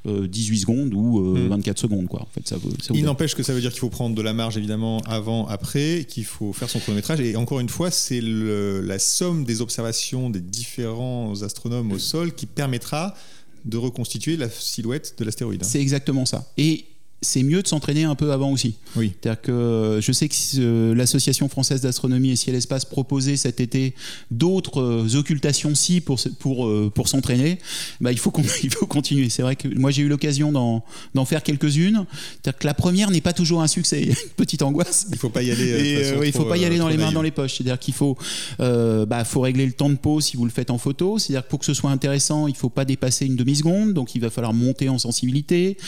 [0.07, 1.81] 18 secondes ou 24 hmm.
[1.81, 2.09] secondes.
[2.09, 2.23] Quoi.
[2.23, 2.57] En fait, ça,
[2.95, 6.07] Il n'empêche que ça veut dire qu'il faut prendre de la marge évidemment avant, après,
[6.09, 7.21] qu'il faut faire son chronométrage.
[7.21, 12.47] Et encore une fois, c'est la somme des observations des différents astronomes au sol qui
[12.47, 13.15] permettra
[13.65, 15.65] de reconstituer la silhouette de l'astéroïde.
[15.65, 16.47] C'est exactement ça.
[16.57, 16.85] Et
[17.23, 18.77] c'est mieux de s'entraîner un peu avant aussi.
[18.95, 19.13] Oui.
[19.21, 23.95] C'est-à-dire que euh, je sais que euh, l'Association française d'astronomie et ciel-espace proposait cet été
[24.31, 27.59] d'autres euh, occultations si pour, pour, pour s'entraîner.
[28.01, 29.31] Bah, il, faut il faut continuer.
[29.31, 32.05] C'est vrai que moi j'ai eu l'occasion d'en faire quelques-unes.
[32.43, 34.01] C'est-à-dire que la première n'est pas toujours un succès.
[34.07, 35.07] Il y a une petite angoisse.
[35.09, 36.15] Il ne faut pas y aller.
[36.25, 37.57] il faut pas y aller dans les mains dans les poches.
[37.57, 38.17] C'est-à-dire qu'il faut,
[38.59, 41.19] bah, faut régler le temps de pause si vous le faites en photo.
[41.19, 43.95] C'est-à-dire que pour que ce soit intéressant, il ne faut pas dépasser une demi-seconde.
[43.95, 45.79] Donc il va falloir monter en sensibilité.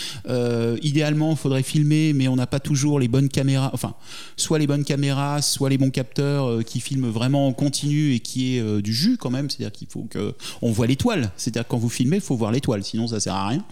[0.83, 3.95] idéalement il faudrait filmer, mais on n'a pas toujours les bonnes caméras, enfin,
[4.37, 8.57] soit les bonnes caméras, soit les bons capteurs qui filment vraiment en continu et qui
[8.57, 9.51] est du jus quand même.
[9.51, 11.31] C'est-à-dire qu'il faut que on voit l'étoile.
[11.37, 13.65] C'est-à-dire quand vous filmez, il faut voir l'étoile, sinon ça sert à rien.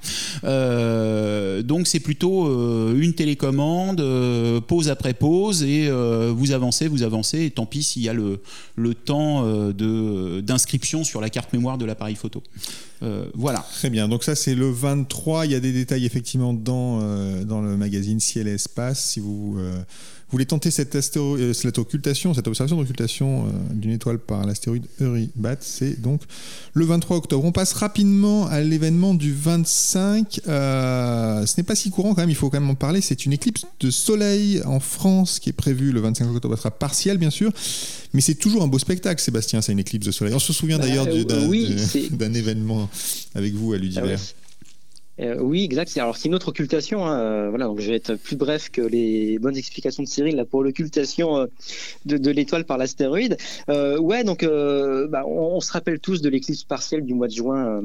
[1.62, 2.46] donc c'est plutôt
[2.94, 4.02] une télécommande,
[4.66, 8.40] pause après pause, et vous avancez, vous avancez, et tant pis s'il y a le,
[8.76, 12.42] le temps d'inscription sur la carte mémoire de l'appareil photo.
[13.02, 13.64] Euh, voilà.
[13.74, 14.09] Très bien.
[14.09, 15.46] Donc ça, c'est le 23.
[15.46, 19.04] Il y a des détails effectivement dans, euh, dans le magazine Ciel et Espace.
[19.04, 19.82] Si vous euh,
[20.31, 26.23] voulez tenter cette, cette occultation, cette observation d'occultation d'une étoile par l'astéroïde Eurybat, c'est donc
[26.75, 27.45] le 23 octobre.
[27.45, 30.41] On passe rapidement à l'événement du 25.
[30.45, 33.01] ce n'est pas si courant quand même, il faut quand même en parler.
[33.01, 36.55] C'est une éclipse de soleil en France qui est prévue le 25 octobre.
[36.55, 37.53] Elle sera partielle, bien sûr.
[38.12, 40.35] Mais c'est toujours un beau spectacle, Sébastien, c'est une éclipse de soleil.
[40.35, 42.89] On se souvient bah, d'ailleurs d'un événement
[43.35, 44.21] avec vous à l'Udivers.
[44.21, 44.45] Ah
[45.20, 45.96] euh, oui, exact.
[45.96, 47.07] Alors c'est une autre occultation.
[47.07, 47.18] Hein.
[47.18, 50.44] Euh, voilà, donc je vais être plus bref que les bonnes explications de Cyril là
[50.44, 51.46] pour l'occultation euh,
[52.05, 53.37] de, l'étoile par l'astéroïde.
[53.68, 57.83] ouais, donc bah, on, se rappelle tous de l'éclipse partielle du mois de juin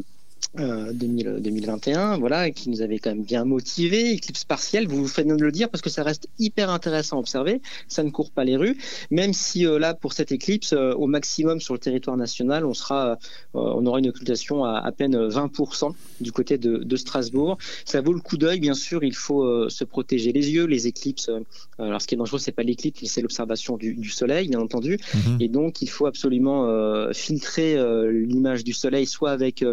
[0.57, 4.11] 2021, euh, voilà, qui nous avait quand même bien motivé.
[4.11, 7.19] Éclipse partielle, vous vous faites de le dire parce que ça reste hyper intéressant à
[7.19, 7.61] observer.
[7.87, 8.77] Ça ne court pas les rues,
[9.11, 12.73] même si euh, là pour cette éclipse, euh, au maximum sur le territoire national, on
[12.73, 13.17] sera,
[13.53, 17.57] on aura une occultation à à peine 20% du côté de, Strasbourg.
[17.85, 19.03] Ça vaut le coup d'œil, bien sûr.
[19.03, 20.65] Il faut se protéger les yeux.
[20.65, 21.29] Les éclipses,
[21.77, 24.97] alors ce qui est dangereux, c'est pas l'éclipse, c'est l'observation du, soleil, bien entendu.
[25.13, 25.37] Mhm.
[25.39, 26.67] Et donc il faut absolument
[27.13, 27.77] filtrer
[28.11, 29.63] l'image du soleil, soit avec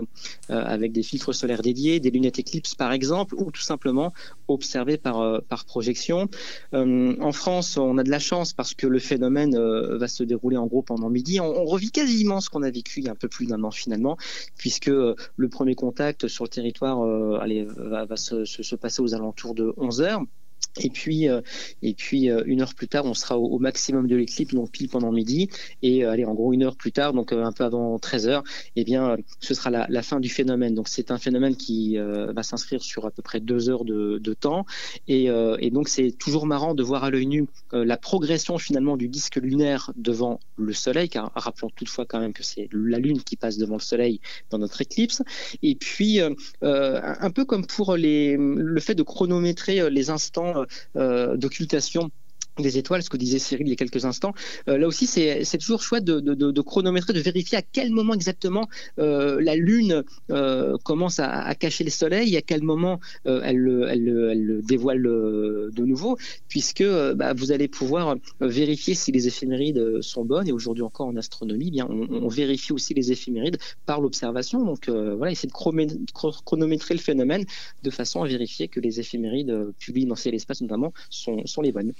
[0.64, 4.12] avec des filtres solaires dédiés, des lunettes Eclipse par exemple, ou tout simplement
[4.48, 6.28] observer par, euh, par projection.
[6.74, 10.22] Euh, en France, on a de la chance parce que le phénomène euh, va se
[10.22, 11.40] dérouler en gros pendant midi.
[11.40, 13.70] On, revit quasiment ce qu'on a vécu il y a un peu plus d'un an
[13.70, 14.16] finalement,
[14.56, 20.00] puisque le premier contact sur le territoire va, se, se, passer aux alentours de 11
[20.00, 20.22] heures.
[20.80, 21.40] Et puis, euh,
[21.82, 24.88] et puis euh, une heure plus tard, on sera au, maximum de l'éclipse, donc pile
[24.88, 25.48] pendant midi.
[25.82, 28.44] Et euh, allez, en gros, une heure plus tard, donc un peu avant 13 heures,
[28.76, 30.74] eh bien, ce sera la, fin du phénomène.
[30.74, 34.64] Donc, c'est un phénomène qui va s'inscrire sur à peu près deux heures de, temps.
[35.08, 39.08] Et, et donc, c'est toujours marrant de voir à l'œil nu la progression finalement du
[39.08, 43.36] disque lunaire devant le Soleil, car rappelons toutefois quand même que c'est la Lune qui
[43.36, 45.22] passe devant le Soleil dans notre éclipse.
[45.62, 46.20] Et puis,
[46.62, 50.64] un peu comme pour les, le fait de chronométrer les instants euh,
[50.94, 52.10] d'occultation
[52.62, 54.34] des étoiles, ce que disait Cyril il y a quelques instants.
[54.68, 58.68] Euh, là aussi, c'est toujours chouette de, chronométrer, de vérifier à quel moment exactement
[58.98, 65.02] euh, la Lune euh, commence à, cacher les soleils, à quel moment elle, elle, dévoile
[65.02, 66.16] de nouveau,
[66.48, 70.48] puisque bah, vous allez pouvoir vérifier si les éphémérides sont bonnes.
[70.48, 74.64] Et aujourd'hui encore en astronomie, eh bien on, vérifie aussi les éphémérides par l'observation.
[74.64, 77.44] Donc voilà, essayer de chronométrer le phénomène
[77.82, 81.92] de façon à vérifier que les éphémérides publiées dans l'espace notamment sont les bonnes.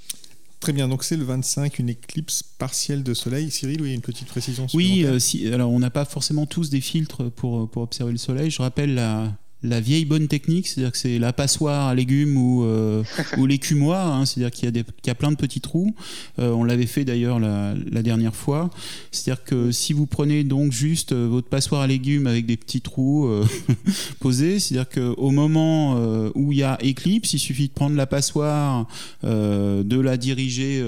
[0.61, 3.51] Très bien, donc c'est le 25, une éclipse partielle de soleil.
[3.51, 6.81] Cyril, oui, une petite précision Oui, euh, si, alors on n'a pas forcément tous des
[6.81, 8.51] filtres pour, pour observer le soleil.
[8.51, 12.63] Je rappelle la, la vieille bonne technique, c'est-à-dire que c'est la passoire à légumes ou,
[12.65, 13.03] euh,
[13.39, 15.95] ou l'écumoire, hein, c'est-à-dire qu'il y, a y a plein de petits trous.
[16.39, 18.71] Euh, on l'avait fait d'ailleurs la, dernière fois.
[19.11, 22.81] C'est-à-dire que si vous prenez donc juste euh, votre passoire à légumes avec des petits
[22.81, 23.29] trous
[24.21, 25.99] posés, c'est-à-dire qu'au moment
[26.35, 28.87] où il y a éclipse, il suffit de prendre la passoire,
[29.23, 30.83] de la diriger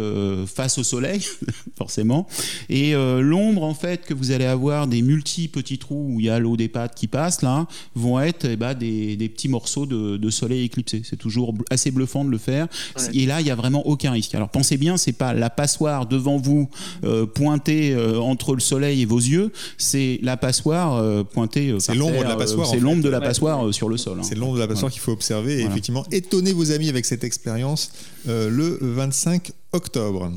[0.47, 1.27] face au soleil,
[1.77, 2.27] forcément,
[2.69, 6.31] et l'ombre en fait que vous allez avoir des multi petits trous où il y
[6.31, 11.03] a l'eau des pâtes qui passe là, vont être des, petits morceaux de, soleil éclipsé.
[11.05, 12.69] C'est toujours assez bluffant de le faire.
[13.13, 14.35] Et là, il n'y a vraiment aucun risque.
[14.35, 16.69] Alors pensez bien, c'est pas la passoire devant vous
[17.05, 21.75] euh, pointée euh, entre le soleil et vos yeux, c'est la passoire euh, pointée.
[21.79, 22.67] c'est l'ombre de la passoire.
[22.67, 24.19] c'est l'ombre de la passoire sur le sol.
[24.19, 24.23] Hein.
[24.23, 27.25] C'est l'ombre de la passoire qu'il faut observer et effectivement étonner vos amis avec cette
[27.25, 27.93] expérience
[28.27, 30.31] le 25 octobre.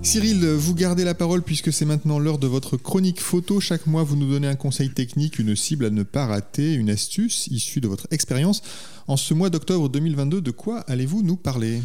[0.00, 3.60] Cyril, vous gardez la parole puisque c'est maintenant l'heure de votre chronique photo.
[3.60, 6.88] Chaque mois, vous nous donnez un conseil technique, une cible à ne pas rater, une
[6.88, 8.62] astuce issue de votre expérience.
[9.06, 11.82] En ce mois d'octobre 2022, de quoi allez-vous nous parler?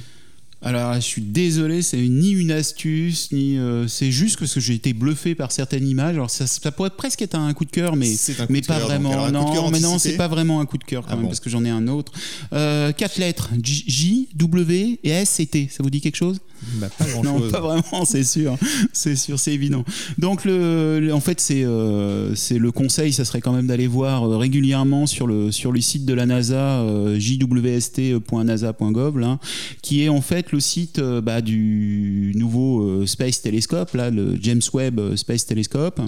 [0.63, 4.75] Alors, je suis désolé, c'est ni une astuce, ni euh, c'est juste parce que j'ai
[4.75, 6.15] été bluffé par certaines images.
[6.15, 8.09] Alors, ça, pourrait presque être un coup de cœur, mais
[8.49, 9.29] mais pas vraiment.
[9.29, 11.49] non, mais non, c'est pas vraiment un coup de cœur quand ah même parce que
[11.49, 12.13] j'en ai un autre.
[12.53, 15.67] Euh, quatre lettres J, W et S et T.
[15.69, 16.39] Ça vous dit quelque chose?
[16.75, 18.57] Bah, pas grand non, pas vraiment, c'est sûr,
[18.93, 19.83] c'est sûr, c'est évident.
[20.17, 24.29] Donc, le, en fait, c'est euh, c'est le conseil, ça serait quand même d'aller voir
[24.39, 26.85] régulièrement sur le sur le site de la NASA
[27.17, 29.37] jwst.nasa.gov,
[29.81, 35.15] qui est en fait le site bah, du nouveau Space Telescope, là, le James Webb
[35.15, 36.01] Space Telescope.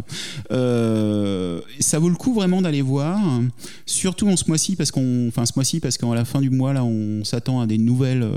[0.49, 3.19] ça vaut le coup vraiment d'aller voir,
[3.85, 6.73] surtout en ce mois-ci, parce qu'on, enfin ce mois-ci, parce qu'à la fin du mois,
[6.73, 8.29] là, on s'attend à des nouvelles,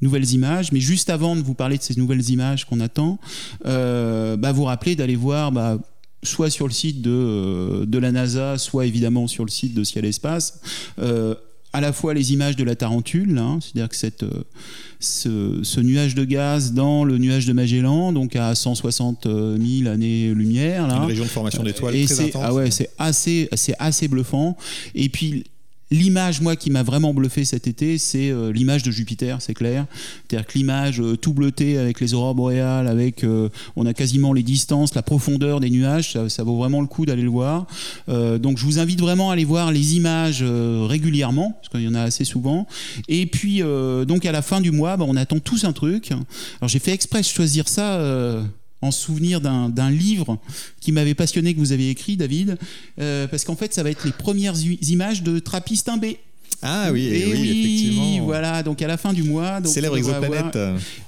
[0.00, 0.72] nouvelles images.
[0.72, 3.18] Mais juste avant de vous parler de ces nouvelles images qu'on attend,
[3.64, 5.78] bah, vous rappelez d'aller voir bah,
[6.22, 9.84] soit sur le site de, euh, de, la NASA, soit évidemment sur le site de
[9.84, 10.60] Ciel Espace,
[10.98, 11.34] euh,
[11.72, 14.24] à la fois les images de la tarentule, hein, c'est-à-dire que cette,
[15.26, 20.84] euh, ce, nuage de gaz dans le nuage de Magellan, donc à 160 000 années-lumière.
[20.84, 22.42] Une région de formation d'étoiles très intense.
[22.44, 24.56] Ah ouais, c'est assez, assez bluffant.
[24.94, 25.44] Et puis
[25.92, 29.84] L'image, moi, qui m'a vraiment bluffé cet été, c'est euh, l'image de Jupiter, c'est clair.
[30.26, 34.32] C'est-à-dire que l'image euh, tout bleutée avec les aurores boréales, avec, euh, on a quasiment
[34.32, 37.66] les distances, la profondeur des nuages, ça, vaut vraiment le coup d'aller le voir.
[38.08, 41.94] donc, je vous invite vraiment à aller voir les images régulièrement, parce qu'il y en
[41.94, 42.66] a assez souvent.
[43.08, 43.60] Et puis,
[44.06, 46.10] donc, à la fin du mois, bah, on attend tous un truc.
[46.10, 48.42] Alors, j'ai fait exprès de choisir ça
[48.82, 50.38] en souvenir d'un livre
[50.80, 52.58] qui m'avait passionné que vous avez écrit, David,
[53.00, 56.16] euh, parce qu'en fait, ça va être les premières images de Trappiste 1B.
[56.62, 58.24] Ah oui, et oui, effectivement.
[58.24, 59.60] Voilà, donc à la fin du mois.
[59.60, 60.58] Donc Célèbre exoplanète.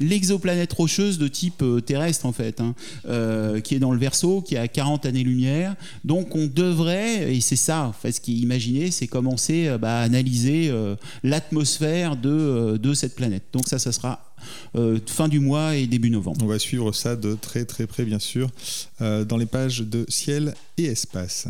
[0.00, 2.74] L'exoplanète rocheuse de type euh, terrestre, en fait, hein,
[3.08, 5.76] euh, qui est dans le verso, qui a 40 années-lumière.
[6.04, 10.00] Donc on devrait, et c'est ça, en fait, ce qui est imaginé, c'est commencer bah,
[10.00, 10.72] à analyser
[11.22, 13.44] l'atmosphère de, de cette planète.
[13.52, 14.34] Donc ça, ça sera
[14.76, 16.38] euh, fin du mois et début novembre.
[16.42, 18.50] On va suivre ça de très très près, bien sûr,
[19.00, 21.46] euh, dans les pages de Ciel et Espace.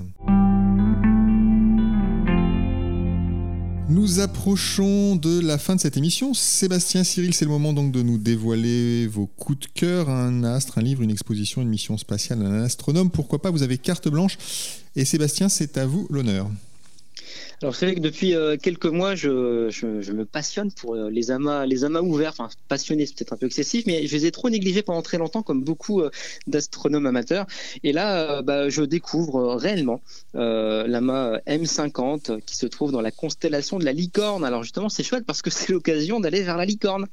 [3.91, 6.33] Nous approchons de la fin de cette émission.
[6.33, 10.79] Sébastien Cyril, c'est le moment donc de nous dévoiler vos coups de cœur, un astre,
[10.79, 13.11] un livre, une exposition, une mission spatiale, un astronome.
[13.11, 14.39] Pourquoi pas, vous avez carte blanche.
[14.97, 16.51] Et Sébastien, c'est à vous l'honneur.
[17.63, 21.31] Alors c'est vrai que depuis euh, quelques mois, je, je, me passionne pour euh, les
[21.31, 22.35] amas, les amas ouverts.
[22.39, 25.19] Enfin, passionné, c'est peut-être un peu excessif, mais je les ai trop négligés pendant très
[25.19, 26.11] longtemps, comme beaucoup euh,
[26.47, 27.47] d'astronomes amateurs.
[27.83, 30.01] Et là, bah, je découvre réellement
[30.35, 34.45] l'amas M50 qui se trouve dans la constellation de la licorne.
[34.45, 37.07] Alors justement, c'est chouette parce que c'est l'occasion d'aller vers la licorne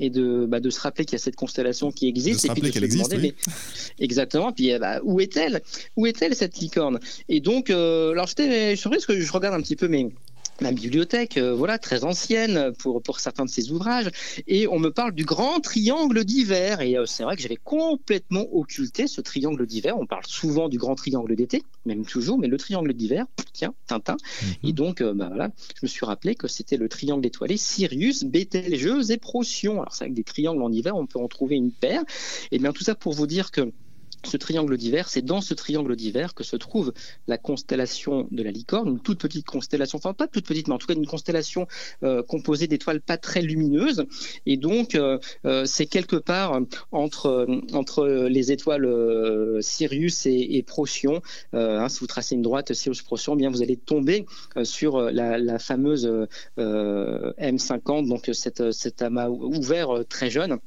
[0.00, 2.44] et de, bah, de se rappeler qu'il y a cette constellation qui existe.
[2.44, 3.14] et puis qu'elle existe.
[3.16, 3.34] mais...
[3.98, 4.52] Exactement.
[4.52, 5.62] Puis bah, où est-elle?
[5.96, 7.00] Où est-elle cette licorne?
[7.28, 10.10] Et donc, alors j'étais surpris parce que je regarde un petit peu mes
[10.60, 14.10] ma bibliothèque, euh, voilà, très ancienne pour, pour certains de ses ouvrages,
[14.46, 18.44] et on me parle du grand triangle d'hiver, et euh, c'est vrai que j'avais complètement
[18.52, 22.56] occulté ce triangle d'hiver, on parle souvent du grand triangle d'été, même toujours, mais le
[22.56, 24.54] triangle d'hiver, tiens, Tintin, mhm.
[24.64, 28.24] et donc, euh, bah, voilà, je me suis rappelé que c'était le triangle étoilé Sirius,
[28.24, 31.70] Bételgeuse et Procyon, alors c'est avec des triangles en hiver, on peut en trouver une
[31.70, 32.02] paire,
[32.50, 33.72] et bien tout ça pour vous dire que
[34.24, 36.92] ce triangle d'hiver, c'est dans ce triangle d'hiver que se trouve
[37.26, 40.78] la constellation de la licorne, une toute petite constellation, enfin pas toute petite, mais en
[40.78, 41.66] tout cas une constellation
[42.02, 44.04] euh, composée d'étoiles pas très lumineuses.
[44.46, 46.60] Et donc, euh, euh, c'est quelque part
[46.92, 48.88] entre, entre les étoiles
[49.60, 51.22] Sirius et, Procyon.
[51.52, 54.26] Hein, si vous tracez une droite Sirius-Procyon, eh vous allez tomber
[54.64, 56.10] sur la, fameuse
[56.58, 60.58] M50, donc cet amas ouvert très jeune.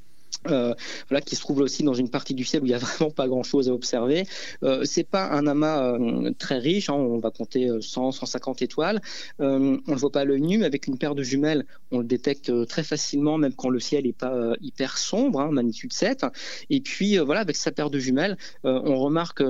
[0.50, 0.74] Euh,
[1.08, 3.12] voilà, qui se trouve aussi dans une partie du ciel où il n'y a vraiment
[3.12, 4.26] pas grand-chose à observer.
[4.64, 9.02] Euh, c'est pas un amas euh, très riche, hein, on va compter 100, 150 étoiles.
[9.40, 12.00] on ne le voit pas à l'œil nu, mais avec une paire de jumelles, on
[12.00, 16.26] le détecte très facilement, même quand le ciel n'est pas hyper sombre, hein, magnitude 7.
[16.70, 19.44] Et puis voilà, avec sa paire de jumelles, on remarque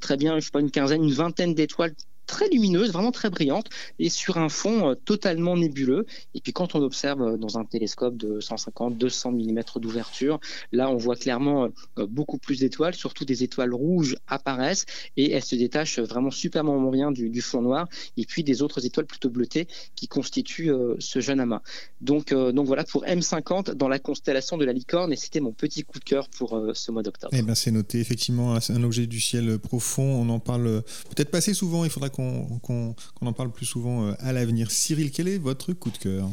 [0.00, 1.94] très bien, je sais pas, une quinzaine, une vingtaine d'étoiles
[2.30, 6.06] très lumineuse, vraiment très brillante, et sur un fond euh, totalement nébuleux.
[6.34, 10.38] Et puis quand on observe euh, dans un télescope de 150-200 mm d'ouverture,
[10.70, 15.44] là on voit clairement euh, beaucoup plus d'étoiles, surtout des étoiles rouges apparaissent, et elles
[15.44, 19.28] se détachent vraiment superbement bien du, du fond noir, et puis des autres étoiles plutôt
[19.28, 19.66] bleutées
[19.96, 21.62] qui constituent ce jeune amas.
[22.00, 25.82] Donc, donc voilà pour M50 dans la constellation de la licorne, et c'était mon petit
[25.82, 27.32] coup de cœur pour ce mois d'octobre.
[27.34, 31.38] Eh bien c'est noté, effectivement, un objet du ciel profond, on en parle peut-être pas
[31.38, 32.19] assez souvent, il faudra qu'on
[32.62, 34.70] qu'on en parle plus souvent euh, à l'avenir.
[34.70, 36.28] Cyril, quel est votre coup de cœur?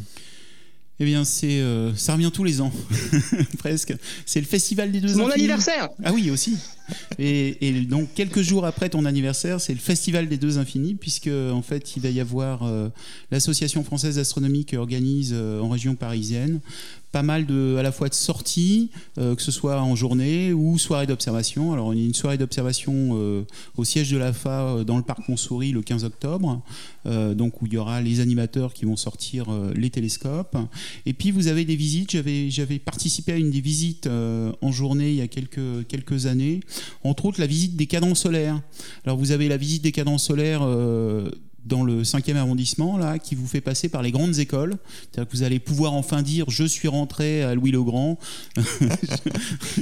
[0.99, 2.71] Eh bien, c'est euh, ça revient tous les ans,
[3.59, 3.93] presque.
[4.25, 5.13] C'est le festival des deux.
[5.13, 5.89] Mon anniversaire.
[6.03, 6.57] Ah oui, aussi.
[7.19, 11.61] Et, donc quelques jours après ton anniversaire, c'est le festival des deux infinis, puisque en
[11.61, 12.89] fait, il va y avoir euh,
[13.29, 16.61] l'association française d'astronomie qui organise en région parisienne
[17.11, 20.77] pas mal de, à la fois de sorties, euh, que ce soit en journée ou
[20.77, 21.73] soirée d'observation.
[21.73, 23.43] Alors, y a une soirée d'observation euh,
[23.77, 26.61] au siège de l'AFA euh, dans le parc Montsouris le 15 octobre,
[27.05, 30.57] donc où il y aura les animateurs qui vont sortir les télescopes.
[31.05, 32.11] Et puis, vous avez des visites.
[32.11, 34.09] J'avais, j'avais participé à une des visites
[34.61, 36.59] en journée il y a quelques, quelques années,
[37.05, 38.61] entre autres la visite des cadrans solaires.
[39.05, 40.67] Alors, vous avez la visite des cadrans solaires
[41.67, 44.77] dans le 5e arrondissement, là, qui vous fait passer par les grandes écoles.
[45.01, 48.17] C'est-à-dire que vous allez pouvoir enfin dire Je suis rentré à Louis-le-Grand.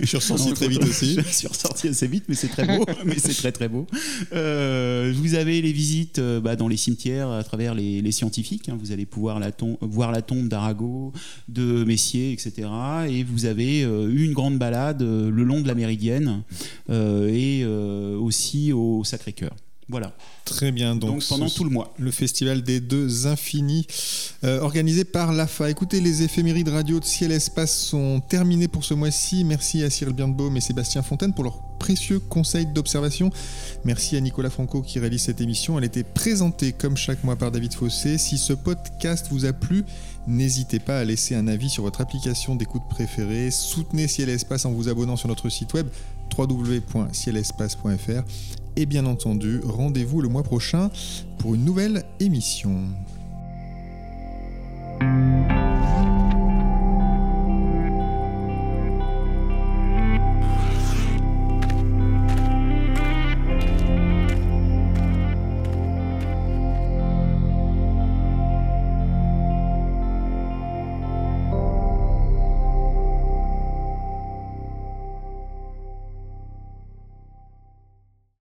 [0.01, 1.15] je suis ressorti très vite aussi.
[1.15, 2.85] Je suis ressorti assez vite, mais c'est très beau.
[3.05, 3.85] mais c'est très très beau.
[4.33, 8.69] Euh, vous avez les visites euh, bah, dans les cimetières à travers les, scientifiques.
[8.69, 8.77] Hein.
[8.79, 11.13] Vous allez pouvoir la voir la tombe d'Arago,
[11.47, 12.69] de Messier, etc.
[13.09, 16.43] Et vous avez euh, une grande balade le long de la Méridienne
[16.89, 19.55] et aussi au Sacré-Cœur.
[19.87, 20.13] Voilà.
[20.45, 20.95] Très bien.
[20.95, 21.93] Donc, pendant tout le mois.
[21.99, 23.85] Le festival des deux infinis,
[24.43, 25.69] euh, organisé par l'AFA.
[25.69, 29.43] Écoutez, les éphémérides radio de Ciel Espace sont terminées pour ce mois-ci.
[29.43, 33.29] Merci à Cyril Birnbaum et Sébastien Fontaine pour leurs précieux conseils d'observation.
[33.83, 35.77] Merci à Nicolas Franco qui réalise cette émission.
[35.77, 38.17] Elle était présentée comme chaque mois par David Fossé.
[38.17, 39.83] Si ce podcast vous a plu,
[40.25, 43.51] n'hésitez pas à laisser un avis sur votre application d'écoute préférée.
[43.51, 45.87] Soutenez Ciel Espace en vous abonnant sur notre site web
[46.37, 48.23] www.cielespace.fr.
[48.77, 50.89] Et bien entendu, rendez-vous le mois prochain
[51.37, 52.81] pour une nouvelle émission.